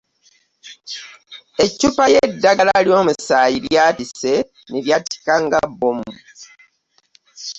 Eccupa 1.63 2.03
ye 2.13 2.21
ddagala 2.33 2.73
lyomusaayi 2.85 3.57
lyayatise 3.65 4.33
nelyatika 4.69 5.33
nga 5.45 5.59
bbomu. 5.69 6.11